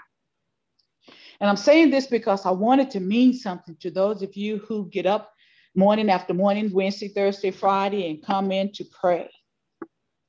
[1.42, 4.90] And I'm saying this because I wanted to mean something to those of you who
[4.90, 5.32] get up
[5.76, 9.30] morning after morning, Wednesday, Thursday, Friday, and come in to pray.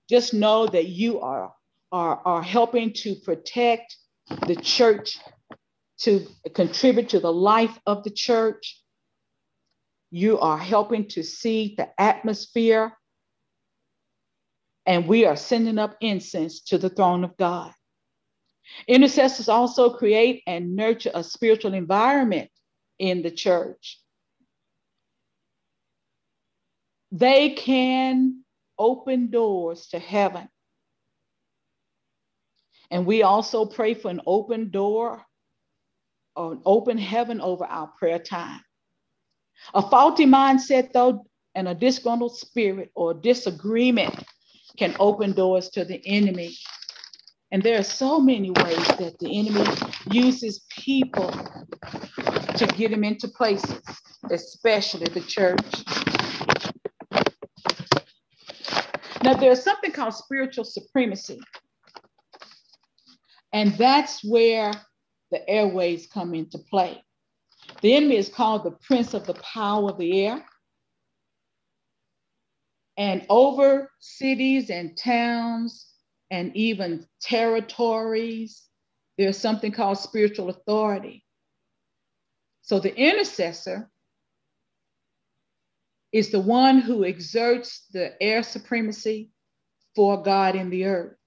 [0.09, 1.53] Just know that you are,
[1.93, 3.97] are, are helping to protect
[4.47, 5.19] the church,
[5.99, 8.81] to contribute to the life of the church.
[10.11, 12.97] You are helping to see the atmosphere.
[14.87, 17.73] And we are sending up incense to the throne of God.
[18.89, 22.51] Intercessors also create and nurture a spiritual environment
[22.99, 24.01] in the church.
[27.13, 28.45] They can
[28.79, 30.49] open doors to heaven.
[32.91, 35.23] And we also pray for an open door
[36.37, 38.61] or an open heaven over our prayer time.
[39.75, 44.15] A faulty mindset, though, and a disgruntled spirit or disagreement
[44.77, 46.57] can open doors to the enemy.
[47.53, 49.67] And there are so many ways that the enemy
[50.11, 51.31] uses people
[52.57, 53.81] to get him into places,
[54.31, 55.59] especially the church.
[59.23, 61.41] Now, there's something called spiritual supremacy.
[63.53, 64.73] And that's where
[65.31, 67.03] the airways come into play.
[67.83, 70.45] The enemy is called the prince of the power of the air.
[72.97, 75.87] And over cities and towns
[76.31, 78.63] and even territories,
[79.17, 81.25] there's something called spiritual authority.
[82.63, 83.91] So the intercessor
[86.13, 89.31] is the one who exerts the air supremacy
[89.95, 91.20] for God in the earth.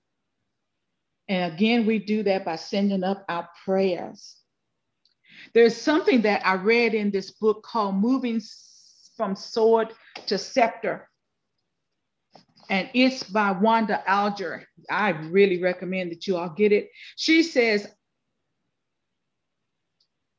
[1.28, 4.38] And again, we do that by sending up our prayers.
[5.54, 8.42] There's something that I read in this book called Moving
[9.16, 9.94] from Sword
[10.28, 11.10] to Scepter.
[12.70, 14.68] And it's by Wanda Alger.
[14.90, 16.90] I really recommend that you all get it.
[17.16, 17.88] She says,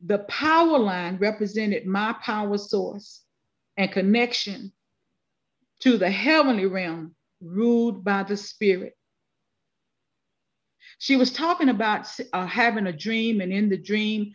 [0.04, 3.22] the power line represented my power source
[3.76, 4.72] and connection
[5.80, 8.96] to the heavenly realm ruled by the Spirit.
[10.98, 14.32] She was talking about uh, having a dream, and in the dream,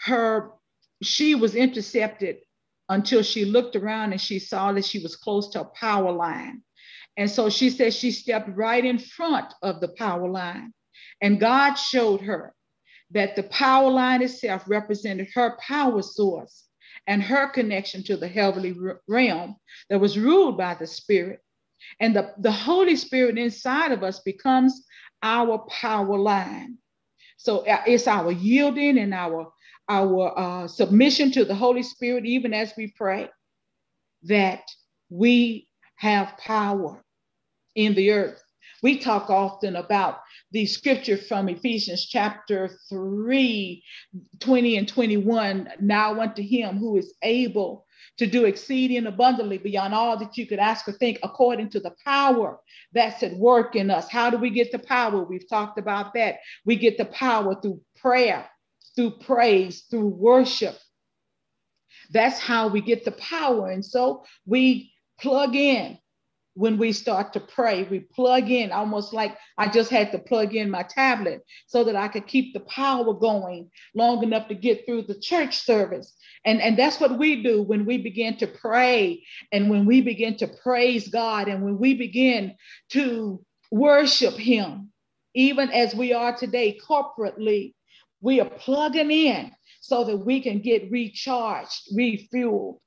[0.00, 0.52] her
[1.02, 2.38] she was intercepted
[2.88, 6.62] until she looked around and she saw that she was close to a power line.
[7.16, 10.72] And so she said she stepped right in front of the power line.
[11.22, 12.54] And God showed her
[13.12, 16.64] that the power line itself represented her power source
[17.06, 18.74] and her connection to the heavenly
[19.08, 19.56] realm
[19.88, 21.40] that was ruled by the Spirit.
[21.98, 24.84] And the, the Holy Spirit inside of us becomes
[25.22, 26.78] our power line.
[27.36, 29.52] So uh, it's our yielding and our,
[29.88, 33.28] our uh, submission to the Holy Spirit, even as we pray,
[34.24, 34.62] that
[35.08, 37.02] we have power
[37.74, 38.42] in the earth.
[38.82, 40.20] We talk often about
[40.52, 43.82] the scripture from Ephesians chapter 3,
[44.38, 45.68] 20 and 21.
[45.80, 47.86] Now unto him who is able
[48.20, 51.94] to do exceeding abundantly beyond all that you could ask or think, according to the
[52.04, 52.60] power
[52.92, 54.10] that's at work in us.
[54.10, 55.24] How do we get the power?
[55.24, 56.36] We've talked about that.
[56.66, 58.46] We get the power through prayer,
[58.94, 60.76] through praise, through worship.
[62.10, 63.70] That's how we get the power.
[63.70, 65.96] And so we plug in
[66.54, 67.84] when we start to pray.
[67.84, 71.96] We plug in almost like I just had to plug in my tablet so that
[71.96, 76.12] I could keep the power going long enough to get through the church service.
[76.44, 80.36] And, and that's what we do when we begin to pray and when we begin
[80.38, 82.56] to praise God and when we begin
[82.90, 84.90] to worship Him,
[85.34, 87.74] even as we are today corporately.
[88.22, 92.80] We are plugging in so that we can get recharged, refueled,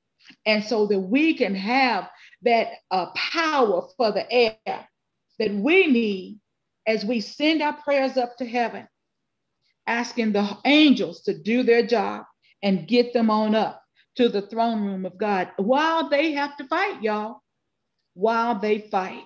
[0.46, 2.08] and so that we can have
[2.44, 4.56] that uh, power for the air
[5.38, 6.40] that we need
[6.86, 8.86] as we send our prayers up to heaven,
[9.86, 12.24] asking the angels to do their job
[12.62, 13.82] and get them on up
[14.16, 17.40] to the throne room of God while they have to fight, y'all,
[18.14, 19.24] while they fight.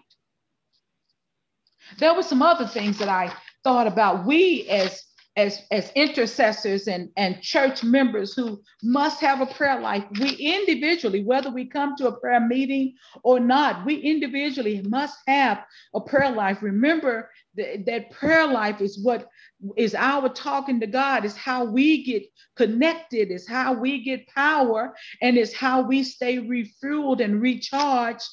[1.99, 3.33] There were some other things that I
[3.64, 4.27] thought about.
[4.27, 5.03] We as
[5.39, 11.22] as, as intercessors and, and church members who must have a prayer life, we individually,
[11.22, 15.64] whether we come to a prayer meeting or not, we individually must have
[15.95, 16.61] a prayer life.
[16.61, 19.28] Remember that, that prayer life is what
[19.76, 22.24] is our talking to God, is how we get
[22.57, 28.28] connected, is how we get power, and is how we stay refueled and recharged,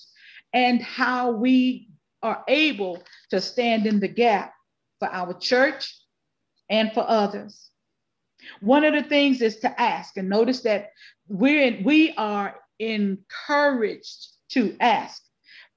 [0.53, 1.87] and how we
[2.23, 4.55] are able to stand in the gap
[4.97, 5.93] for our church
[6.69, 7.69] and for others.
[8.61, 10.91] One of the things is to ask, and notice that
[11.27, 15.21] we're in, we are encouraged to ask.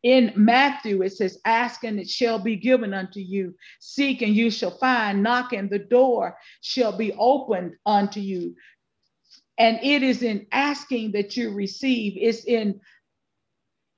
[0.03, 3.55] In Matthew, it says, Ask and it shall be given unto you.
[3.81, 5.23] Seek and you shall find.
[5.23, 8.55] Knock and the door shall be opened unto you.
[9.59, 12.81] And it is in asking that you receive, it's in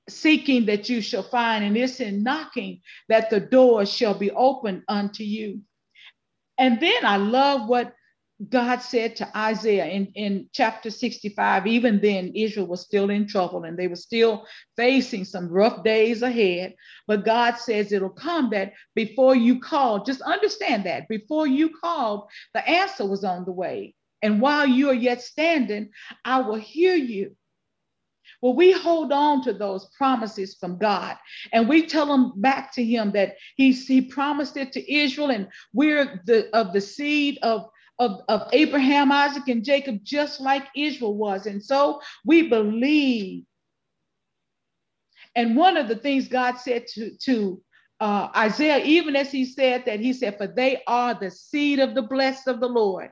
[0.09, 4.83] seeking that you shall find, and it's in knocking that the door shall be opened
[4.89, 5.61] unto you.
[6.61, 7.95] And then I love what
[8.49, 11.67] God said to Isaiah in, in chapter 65.
[11.67, 14.47] Even then, Israel was still in trouble and they were still
[14.77, 16.75] facing some rough days ahead.
[17.07, 22.29] But God says it'll come that before you call, just understand that before you called,
[22.55, 23.95] the answer was on the way.
[24.23, 25.91] And while you are yet standing,
[26.25, 27.37] I will hear you.
[28.43, 31.17] Well, we hold on to those promises from God
[31.53, 35.49] and we tell them back to him that he's, he promised it to Israel and
[35.73, 37.69] we're the, of the seed of,
[37.99, 41.47] of, of Abraham, Isaac, and Jacob, just like Israel was.
[41.47, 43.45] And so we believe.
[45.37, 47.63] And one of the things God said to, to
[48.01, 51.95] uh, Isaiah, even as he said that, he said, For they are the seed of
[51.95, 53.11] the blessed of the Lord.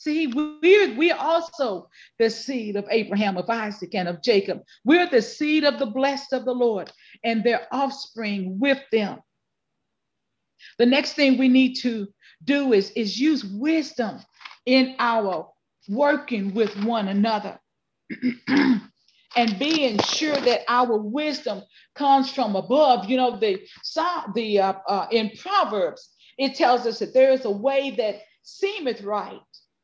[0.00, 4.62] See, we're, we're also the seed of Abraham, of Isaac, and of Jacob.
[4.82, 6.90] We're the seed of the blessed of the Lord
[7.22, 9.18] and their offspring with them.
[10.78, 12.08] The next thing we need to
[12.44, 14.20] do is, is use wisdom
[14.64, 15.50] in our
[15.86, 17.60] working with one another.
[18.48, 21.60] and being sure that our wisdom
[21.94, 23.04] comes from above.
[23.04, 23.60] You know, the
[24.34, 29.02] the uh, uh, in Proverbs it tells us that there is a way that seemeth
[29.02, 29.40] right,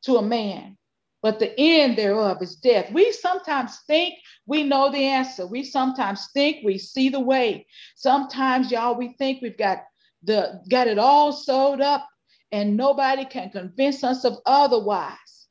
[0.06, 0.76] to a man,
[1.22, 2.90] but the end thereof is death.
[2.92, 4.14] We sometimes think
[4.46, 5.46] we know the answer.
[5.46, 7.66] We sometimes think we see the way.
[7.96, 9.82] Sometimes, y'all, we think we've got
[10.22, 12.08] the got it all sewed up
[12.52, 15.46] and nobody can convince us of otherwise.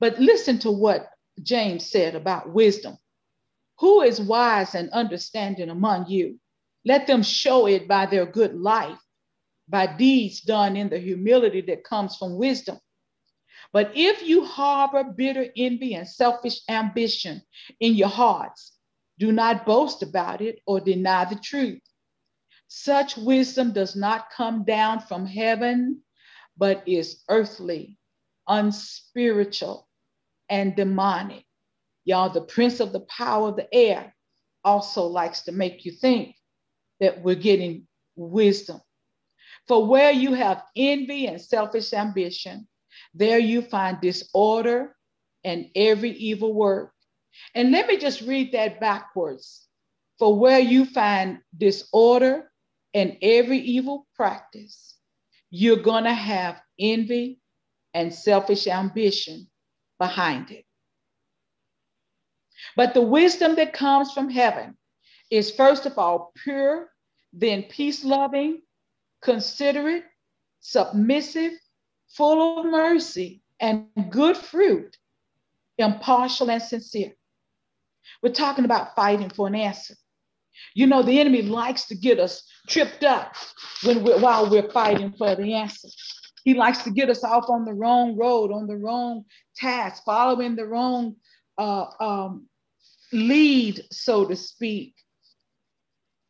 [0.00, 1.10] But listen to what
[1.42, 2.98] James said about wisdom.
[3.78, 6.38] Who is wise and understanding among you?
[6.84, 8.98] Let them show it by their good life
[9.68, 12.78] by deeds done in the humility that comes from wisdom.
[13.72, 17.42] But if you harbor bitter envy and selfish ambition
[17.80, 18.72] in your hearts,
[19.18, 21.80] do not boast about it or deny the truth.
[22.68, 26.02] Such wisdom does not come down from heaven,
[26.56, 27.98] but is earthly,
[28.48, 29.88] unspiritual,
[30.48, 31.44] and demonic.
[32.04, 34.14] Y'all, the prince of the power of the air
[34.64, 36.36] also likes to make you think
[37.00, 37.86] that we're getting
[38.16, 38.80] wisdom.
[39.68, 42.68] For where you have envy and selfish ambition,
[43.14, 44.94] there you find disorder
[45.42, 46.92] and every evil work.
[47.54, 49.66] And let me just read that backwards.
[50.18, 52.50] For where you find disorder
[52.92, 54.96] and every evil practice,
[55.50, 57.40] you're going to have envy
[57.92, 59.48] and selfish ambition
[59.98, 60.64] behind it.
[62.76, 64.76] But the wisdom that comes from heaven
[65.30, 66.88] is, first of all, pure,
[67.32, 68.62] then peace loving,
[69.24, 70.04] considerate,
[70.60, 71.52] submissive,
[72.08, 74.96] full of mercy and good fruit,
[75.78, 77.12] impartial and sincere.
[78.22, 79.94] We're talking about fighting for an answer.
[80.74, 83.34] You know, the enemy likes to get us tripped up
[83.82, 85.88] when we're, while we're fighting for the answer.
[86.44, 89.24] He likes to get us off on the wrong road, on the wrong
[89.56, 91.16] task, following the wrong
[91.58, 92.46] uh, um,
[93.12, 94.94] lead, so to speak.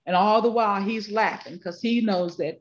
[0.07, 2.61] And all the while he's laughing because he knows that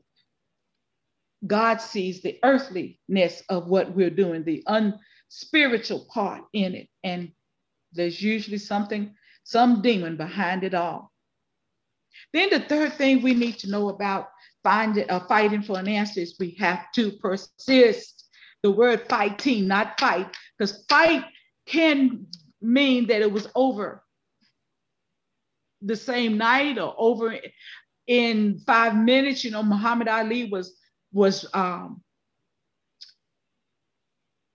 [1.46, 6.88] God sees the earthliness of what we're doing, the unspiritual part in it.
[7.02, 7.32] And
[7.92, 9.14] there's usually something,
[9.44, 11.12] some demon behind it all.
[12.32, 14.28] Then the third thing we need to know about
[14.62, 18.24] finding, uh, fighting for an answer is we have to persist.
[18.62, 21.24] The word fighting, not fight, because fight
[21.66, 22.26] can
[22.62, 24.02] mean that it was over
[25.82, 27.36] the same night or over
[28.06, 29.44] in five minutes.
[29.44, 30.74] You know, Muhammad Ali was
[31.14, 32.02] was um,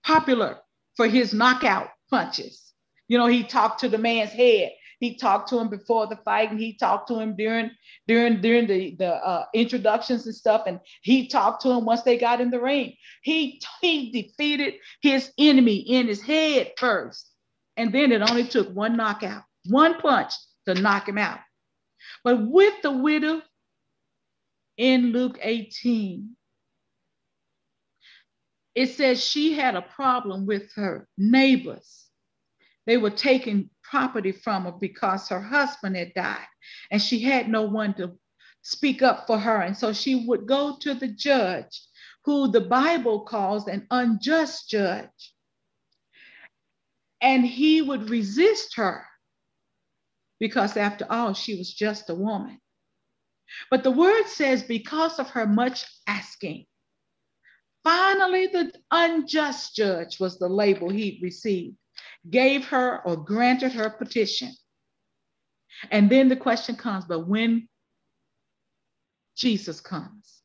[0.04, 0.58] popular
[0.96, 2.72] for his knockout punches.
[3.08, 4.72] You know, he talked to the man's head.
[5.00, 7.70] He talked to him before the fight, and he talked to him during
[8.06, 10.64] during during the the uh, introductions and stuff.
[10.66, 12.94] And he talked to him once they got in the ring.
[13.22, 17.30] He he defeated his enemy in his head first,
[17.78, 20.34] and then it only took one knockout, one punch
[20.66, 21.40] to knock him out.
[22.22, 23.40] But with the widow
[24.76, 26.36] in Luke 18,
[28.80, 32.06] it says she had a problem with her neighbors.
[32.86, 36.46] They were taking property from her because her husband had died
[36.90, 38.12] and she had no one to
[38.62, 39.60] speak up for her.
[39.60, 41.82] And so she would go to the judge,
[42.24, 45.34] who the Bible calls an unjust judge.
[47.20, 49.04] And he would resist her
[50.38, 52.58] because, after all, she was just a woman.
[53.70, 56.64] But the word says, because of her much asking,
[57.82, 61.76] Finally, the unjust judge was the label he received,
[62.28, 64.52] gave her or granted her petition.
[65.90, 67.68] And then the question comes, but when
[69.36, 70.42] Jesus comes,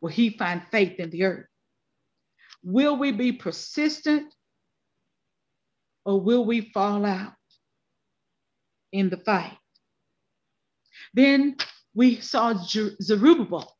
[0.00, 1.46] will he find faith in the earth?
[2.64, 4.34] Will we be persistent
[6.04, 7.34] or will we fall out
[8.90, 9.56] in the fight?
[11.14, 11.56] Then
[11.94, 13.75] we saw Zerubbabel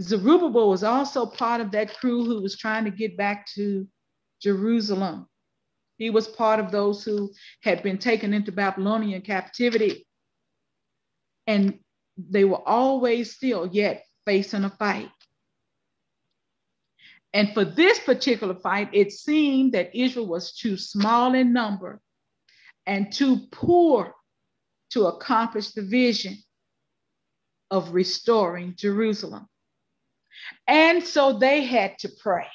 [0.00, 3.86] Zerubbabel was also part of that crew who was trying to get back to
[4.40, 5.26] Jerusalem.
[5.98, 7.32] He was part of those who
[7.62, 10.06] had been taken into Babylonian captivity.
[11.46, 11.80] And
[12.16, 15.10] they were always still yet facing a fight.
[17.32, 22.00] And for this particular fight, it seemed that Israel was too small in number
[22.86, 24.14] and too poor
[24.90, 26.38] to accomplish the vision
[27.70, 29.46] of restoring Jerusalem.
[30.66, 32.46] And so they had to pray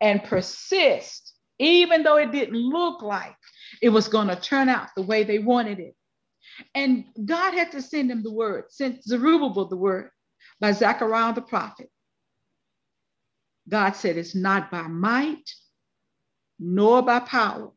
[0.00, 3.36] and persist, even though it didn't look like
[3.80, 5.94] it was going to turn out the way they wanted it.
[6.74, 10.10] And God had to send him the word, sent Zerubbabel the word
[10.60, 11.88] by Zechariah the prophet.
[13.68, 15.50] God said, It's not by might
[16.58, 17.70] nor by power,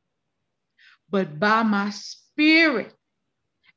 [1.10, 2.94] but by my spirit.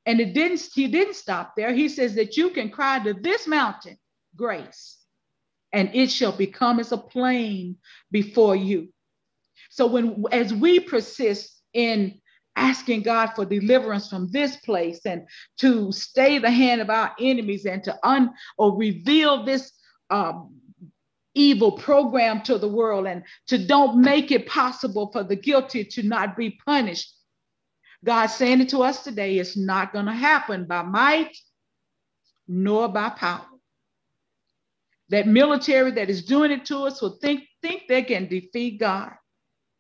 [0.07, 1.73] And it didn't, he didn't stop there.
[1.73, 3.99] He says that you can cry to this mountain
[4.37, 4.99] grace,
[5.73, 7.77] and it shall become as a plain
[8.11, 8.89] before you.
[9.71, 12.21] So when as we persist in
[12.57, 15.27] asking God for deliverance from this place and
[15.59, 19.73] to stay the hand of our enemies and to un or reveal this
[20.11, 20.57] um,
[21.35, 26.03] evil program to the world and to don't make it possible for the guilty to
[26.03, 27.15] not be punished.
[28.05, 31.37] God saying it to us today, it's not going to happen by might
[32.49, 33.47] nor by power
[35.11, 39.13] that military that is doing it to us will think, think they can defeat God,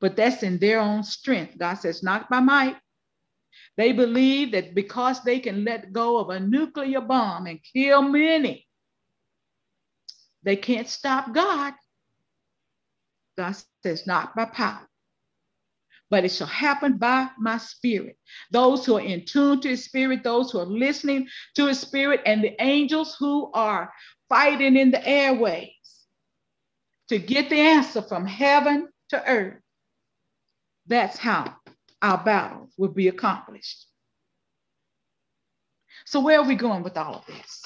[0.01, 1.59] but that's in their own strength.
[1.59, 2.76] God says, not by might.
[3.76, 8.66] They believe that because they can let go of a nuclear bomb and kill many,
[10.43, 11.74] they can't stop God.
[13.37, 14.89] God says, not by power,
[16.11, 18.16] but it shall happen by my spirit.
[18.51, 22.20] Those who are in tune to his spirit, those who are listening to his spirit,
[22.26, 23.93] and the angels who are
[24.29, 25.72] fighting in the airways
[27.09, 29.61] to get the answer from heaven to earth.
[30.87, 31.55] That's how
[32.03, 33.87] our battle will be accomplished.
[36.07, 37.64] So, where are we going with all of this?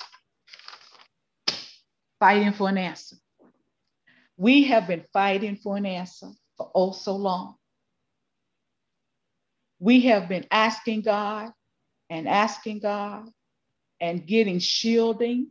[2.18, 3.16] Fighting for an answer.
[4.36, 7.56] We have been fighting for an answer for oh so long.
[9.78, 11.52] We have been asking God
[12.08, 13.28] and asking God
[14.00, 15.48] and getting shielding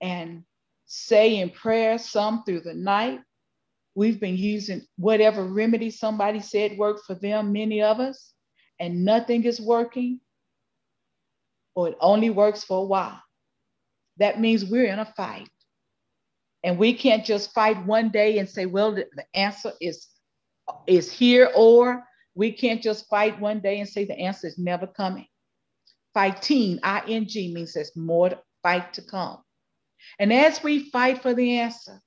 [0.00, 0.44] and
[0.86, 3.20] say in prayer some through the night.
[3.94, 8.32] We've been using whatever remedy somebody said worked for them, many of us,
[8.78, 10.20] and nothing is working,
[11.74, 13.20] or it only works for a while.
[14.18, 15.48] That means we're in a fight.
[16.62, 20.08] And we can't just fight one day and say, well, the, answer is,
[20.86, 22.02] is here, or
[22.34, 25.26] we can't just fight one day and say the answer is never coming.
[26.12, 28.32] Fighting, I-N-G, means there's more
[28.62, 29.38] fight to come.
[30.18, 32.00] And as we fight for the answer,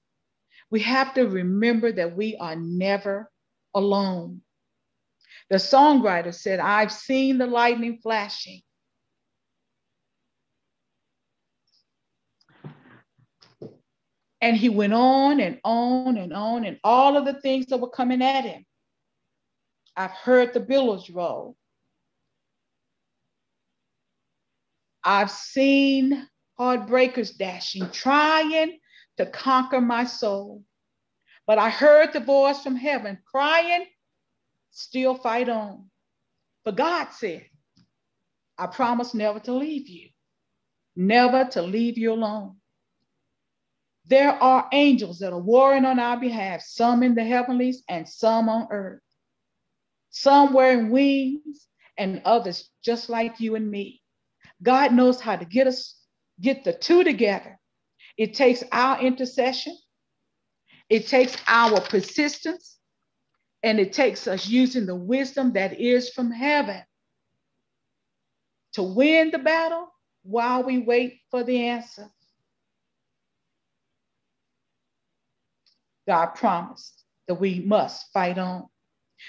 [0.72, 3.30] we have to remember that we are never
[3.74, 4.42] alone.
[5.50, 8.62] The songwriter said, I've seen the lightning flashing.
[14.42, 17.90] And he went on and on and on, and all of the things that were
[17.90, 18.66] coming at him.
[19.98, 21.58] I've heard the billows roll.
[25.04, 26.29] I've seen
[26.60, 28.80] heartbreakers dashing, trying
[29.18, 30.64] to conquer my soul.
[31.48, 33.86] But I heard the voice from heaven crying,
[34.72, 35.90] still fight on.
[36.64, 37.46] For God said,
[38.58, 40.10] I promise never to leave you,
[40.96, 42.58] never to leave you alone.
[44.06, 48.50] There are angels that are warring on our behalf, some in the heavenlies and some
[48.50, 49.02] on earth,
[50.10, 54.02] some wearing wings and others just like you and me.
[54.62, 55.96] God knows how to get us,
[56.42, 57.60] get the two together.
[58.18, 59.78] It takes our intercession,
[60.90, 62.78] it takes our persistence,
[63.64, 66.82] and it takes us using the wisdom that is from heaven
[68.74, 69.88] to win the battle
[70.24, 72.10] while we wait for the answer.
[76.08, 78.68] God promised that we must fight on.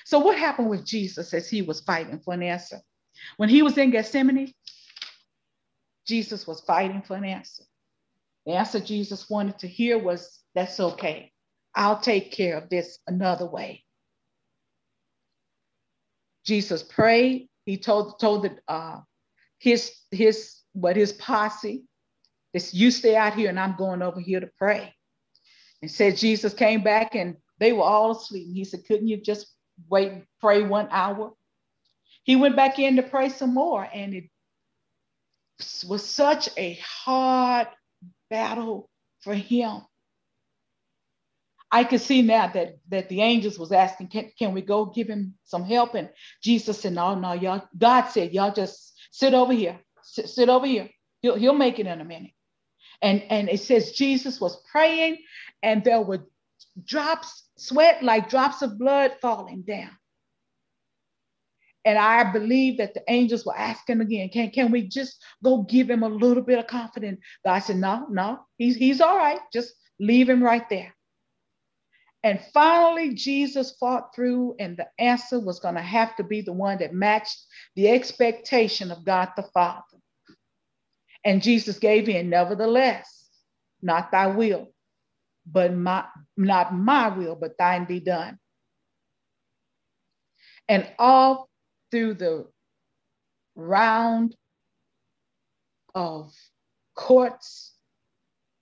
[0.06, 2.80] So, what happened with Jesus as he was fighting for an answer?
[3.36, 4.54] When he was in Gethsemane,
[6.10, 7.62] Jesus was fighting for an answer.
[8.44, 11.30] The answer Jesus wanted to hear was, That's okay.
[11.72, 13.84] I'll take care of this another way.
[16.44, 17.48] Jesus prayed.
[17.64, 19.00] He told told the, uh,
[19.58, 21.84] his his what his posse,
[22.52, 24.92] this you stay out here and I'm going over here to pray.
[25.80, 28.48] And said Jesus came back and they were all asleep.
[28.48, 29.46] And he said, couldn't you just
[29.88, 31.32] wait, pray one hour?
[32.24, 34.24] He went back in to pray some more, and it
[35.88, 37.68] was such a hard
[38.28, 38.88] battle
[39.20, 39.82] for him.
[41.72, 45.08] I could see now that, that the angels was asking, can, can we go give
[45.08, 45.94] him some help?
[45.94, 46.10] And
[46.42, 50.66] Jesus said, no, no, y'all, God said, y'all just sit over here, sit, sit over
[50.66, 50.88] here.
[51.22, 52.32] He'll, he'll make it in a minute.
[53.02, 55.18] And, and it says Jesus was praying
[55.62, 56.26] and there were
[56.84, 59.90] drops, sweat like drops of blood falling down.
[61.84, 65.88] And I believe that the angels were asking again, can, can we just go give
[65.88, 67.20] him a little bit of confidence?
[67.44, 69.40] God said, no, no, he's, he's all right.
[69.52, 70.94] Just leave him right there.
[72.22, 76.52] And finally, Jesus fought through, and the answer was going to have to be the
[76.52, 77.38] one that matched
[77.76, 79.82] the expectation of God the Father.
[81.24, 83.26] And Jesus gave in, nevertheless,
[83.80, 84.68] not thy will,
[85.46, 86.04] but my,
[86.36, 88.38] not my will, but thine be done.
[90.68, 91.49] And all
[91.90, 92.46] through the
[93.56, 94.36] round
[95.94, 96.32] of
[96.94, 97.74] courts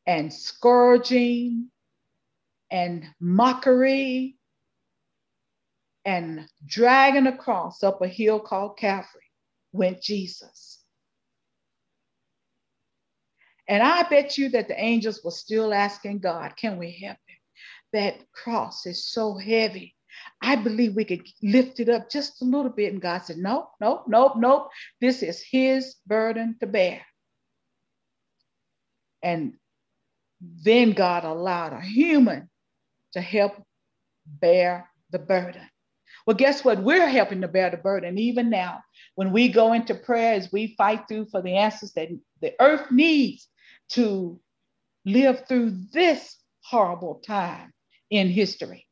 [0.07, 1.70] and scourging
[2.70, 4.37] and mockery
[6.05, 9.31] and dragging a cross up a hill called Calvary
[9.72, 10.83] went Jesus.
[13.68, 17.37] And I bet you that the angels were still asking God, can we help him?
[17.93, 19.95] That cross is so heavy.
[20.41, 22.93] I believe we could lift it up just a little bit.
[22.93, 24.69] And God said, Nope, nope, nope, nope.
[25.01, 27.03] This is his burden to bear.
[29.23, 29.55] And
[30.41, 32.49] then God allowed a human
[33.12, 33.55] to help
[34.27, 35.69] bear the burden.
[36.27, 36.83] Well, guess what?
[36.83, 38.83] We're helping to bear the burden even now.
[39.14, 42.09] When we go into prayer, as we fight through for the answers that
[42.43, 43.49] the earth needs
[43.91, 44.39] to
[45.05, 47.73] live through this horrible time
[48.11, 48.88] in history.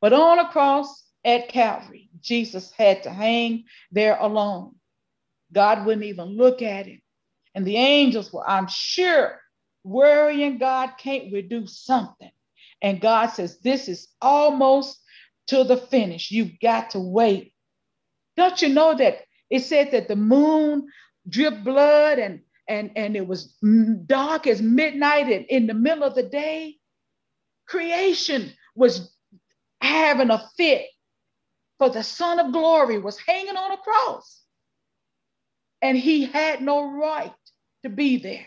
[0.00, 4.74] But on a cross at Calvary, Jesus had to hang there alone.
[5.52, 7.00] God wouldn't even look at him.
[7.54, 9.40] And the angels were, I'm sure,
[9.84, 12.30] worrying God, can't we do something?
[12.82, 15.00] And God says, This is almost
[15.48, 16.30] to the finish.
[16.30, 17.52] You've got to wait.
[18.36, 20.88] Don't you know that it said that the moon
[21.28, 23.56] dripped blood and and, and it was
[24.06, 26.76] dark as midnight and in the middle of the day?
[27.66, 29.10] Creation was
[29.80, 30.86] having a fit
[31.78, 34.42] for the Son of Glory was hanging on a cross.
[35.80, 37.32] And he had no right
[37.84, 38.46] to be there.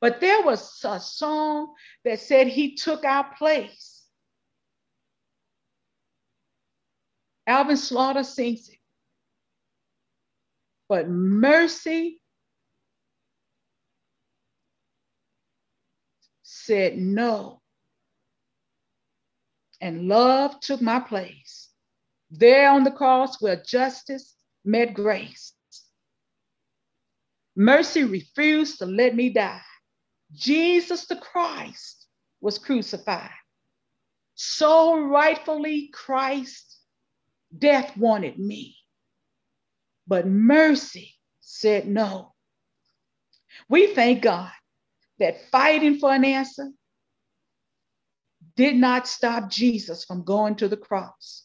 [0.00, 4.04] But there was a song that said he took our place.
[7.46, 8.78] Alvin Slaughter sings it.
[10.88, 12.20] But mercy
[16.42, 17.62] said no.
[19.80, 21.68] And love took my place.
[22.30, 25.52] There on the cross where justice met grace.
[27.54, 29.62] Mercy refused to let me die.
[30.32, 32.06] Jesus the Christ
[32.40, 33.30] was crucified.
[34.34, 36.78] So rightfully, Christ,
[37.56, 38.76] death wanted me.
[40.06, 42.34] But mercy said no.
[43.68, 44.50] We thank God
[45.18, 46.70] that fighting for an answer
[48.56, 51.44] did not stop Jesus from going to the cross.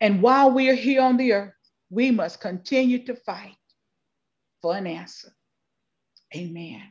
[0.00, 1.54] And while we are here on the earth,
[1.90, 3.56] we must continue to fight
[4.62, 5.32] for an answer.
[6.34, 6.82] Amen.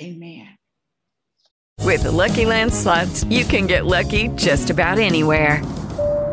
[0.00, 0.48] Amen.
[1.82, 5.62] With the Lucky Land slots, you can get lucky just about anywhere.